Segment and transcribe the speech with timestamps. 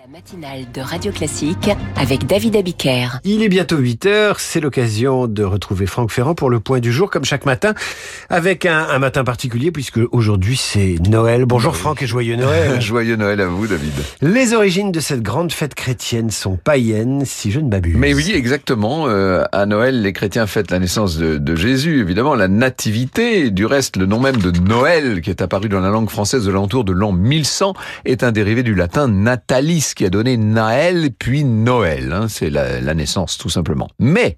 [0.00, 3.18] La matinale de Radio Classique avec David Abiker.
[3.24, 6.90] Il est bientôt 8 heures, c'est l'occasion de retrouver Franck Ferrand pour le point du
[6.90, 7.74] jour, comme chaque matin,
[8.30, 11.44] avec un, un matin particulier, puisque aujourd'hui c'est Noël.
[11.44, 12.80] Bonjour Franck et joyeux Noël.
[12.90, 13.92] Joyeux Noël à vous, David.
[14.22, 17.96] Les origines de cette grande fête chrétienne sont païennes, si je ne m'abuse.
[17.98, 19.06] Mais oui, exactement.
[19.06, 23.50] Euh, à Noël, les chrétiens fêtent la naissance de, de, Jésus, évidemment, la nativité.
[23.50, 26.50] Du reste, le nom même de Noël, qui est apparu dans la langue française de
[26.50, 27.74] l'entour de l'an 1100,
[28.06, 32.12] est un dérivé du latin natalis qui a donné Naël puis Noël.
[32.12, 33.88] Hein, c'est la, la, naissance tout simplement.
[33.98, 34.36] Mais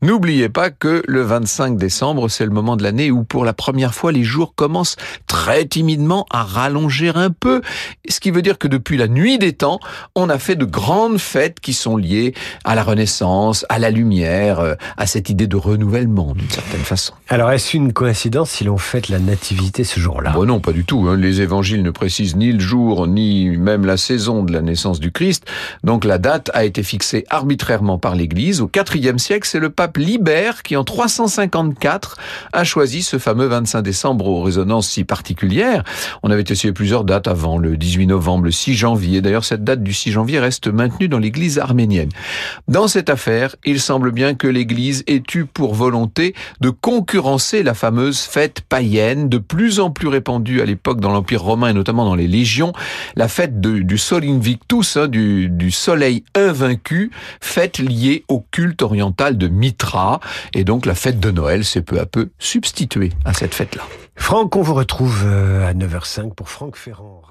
[0.00, 3.94] n'oubliez pas que le 25 décembre, c'est le moment de l'année où pour la première
[3.94, 4.96] fois les jours commencent
[5.26, 7.62] très timidement à rallonger un peu.
[8.08, 9.80] Ce qui veut dire que depuis la nuit des temps,
[10.14, 14.60] on a fait de grandes fêtes qui sont liées à la Renaissance, à la lumière,
[14.60, 17.14] euh, à cette idée de renouvellement d'une certaine façon.
[17.28, 20.32] Alors est-ce une coïncidence si l'on fête la nativité ce jour-là?
[20.32, 21.06] Bon, Non, pas du tout.
[21.08, 21.16] Hein.
[21.16, 25.12] Les évangiles ne précisent ni le jour ni même la saison de la naissance du
[25.12, 25.44] Christ.
[25.84, 28.60] Donc la date a été fixée arbitrairement par l'Église.
[28.60, 32.16] Au IVe siècle, c'est le pape Libère qui, en 354,
[32.52, 35.84] a choisi ce fameux 25 décembre aux résonances si particulières.
[36.22, 39.20] On avait essayé plusieurs dates avant, le 18 novembre, le 6 janvier.
[39.20, 42.10] D'ailleurs, cette date du 6 janvier reste maintenue dans l'Église arménienne.
[42.68, 47.74] Dans cette affaire, il semble bien que l'Église ait eu pour volonté de concurrencer la
[47.74, 52.04] fameuse fête païenne, de plus en plus répandue à l'époque dans l'Empire romain et notamment
[52.04, 52.72] dans les légions,
[53.16, 58.82] la fête du Sol Invictus tous hein, du, du soleil invaincu, fête liée au culte
[58.82, 60.18] oriental de Mitra.
[60.54, 63.84] Et donc la fête de Noël s'est peu à peu substituée à cette fête-là.
[64.16, 67.22] Franck, on vous retrouve euh, à 9h05 pour Franck Ferrand.